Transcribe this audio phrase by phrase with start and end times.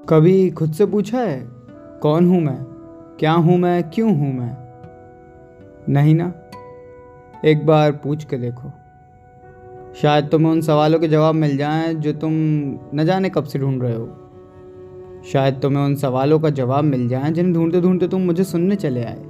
[0.00, 1.48] कभी खुद से पूछा है,
[2.02, 2.56] कौन हूँ मैं?
[3.20, 3.90] क्या हूँ मैं?
[3.90, 4.56] क्यों हूँ मैं?
[5.88, 6.32] नहीं ना?
[7.44, 8.70] एक बार पूछ के देखो।
[10.02, 12.32] शायद तुम्हें उन सवालों के जवाब मिल जाएँ जो तुम
[12.94, 14.06] न जाने कब से ढूंढ रहे हो।
[15.32, 19.04] शायद तुम्हें उन सवालों का जवाब मिल जाएँ जिन्हें ढूंढते ढूंढते तुम मुझे सुनने चले
[19.04, 19.22] आए।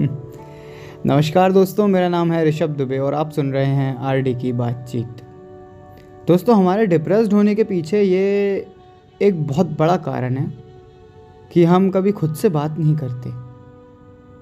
[1.06, 5.22] नमस्कार दोस्तों, मेरा नाम है ऋषभ दुबे और आप सुन रहे हैं आरडी की बातचीत।
[6.28, 8.66] दोस्तों, हमारे डिप्रेस्ड होने के पीछे ये
[9.20, 10.52] एक बहुत बड़ा कारण है
[11.52, 13.30] कि हम कभी खुद से बात नहीं करते,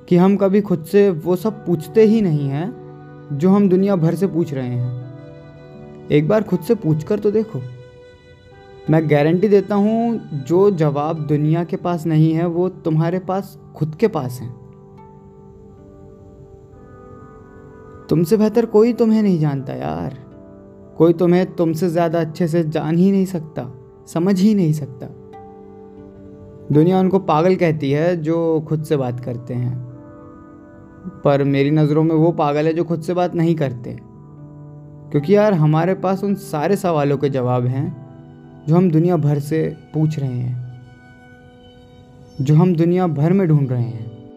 [0.09, 4.15] कि हम कभी खुद से वो सब पूछते ही नहीं हैं जो हम दुनिया भर
[4.15, 7.61] से पूछ रहे हैं। एक बार खुद से पूछ कर तो देखो।
[8.91, 13.95] मैं गारंटी देता हूँ, जो जवाब दुनिया के पास नहीं है, वो तुम्हारे पास खुद
[13.95, 14.49] के पास है।
[18.09, 20.17] तुमसे बेहतर कोई तुम्हें नहीं जानता यार।
[20.99, 23.63] कोई तुम्हें तुमसे ज़्यादा अच्छे से जान ही नहीं सकता।
[24.13, 25.07] समझ ही नहीं सकता।
[26.73, 29.89] दुनिया उनको पागल कहती है जो खुद से बात करते हैं।
[31.25, 34.01] पर मेरी नज़रों में वो पागल है जो खुद से बात नहीं करते।
[35.11, 38.09] क्योंकि यार हमारे पास उन सारे सवालों के जवाब हैं
[38.69, 40.83] जो हम दुनिया भर से पूछ रहे हैं।
[42.41, 44.31] जो हम दुनिया भर में ढूंढ रहे हैं।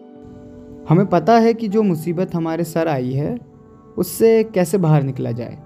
[0.88, 3.38] हमें पता है कि जो मुसीबत हमारे सर आई है,
[3.98, 5.58] उससे कैसे बाहर निकला जाए।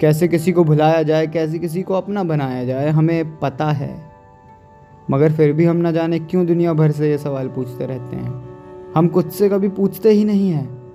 [0.00, 4.10] कैसे किसी को भुलाया जाए, कैसे किसी को अपना बनाया जाए, हमें पता है।
[5.10, 8.48] मगर फिर भी हम ना जाने क्यों दुनिया भर से ये सवाल पूछते रहते हैं।
[8.96, 10.92] हम खुद से कभी पूछते ही नहीं हैं।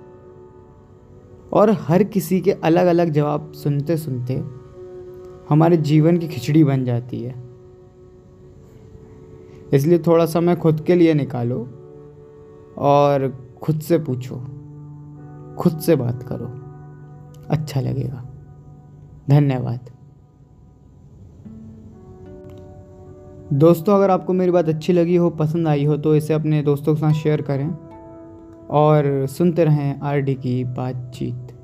[1.52, 4.34] और हर किसी के अलग अलग जवाब सुनते सुनते
[5.48, 7.34] हमारे जीवन की खिचड़ी बन जाती है।
[9.72, 11.68] इसलिए थोड़ा समय खुद के लिए निकालो
[12.78, 14.36] और खुद से पूछो,
[15.58, 16.46] खुद से बात करो।
[17.50, 18.31] अच्छा लगेगा।
[19.30, 19.90] धन्यवाद।
[23.52, 26.94] दोस्तों, अगर आपको मेरी बात अच्छी लगी हो, पसंद आई हो तो इसे अपने दोस्तों
[26.94, 27.68] के साथ शेयर करें
[28.72, 31.54] और सुनते रहें आर डी की बातचीत।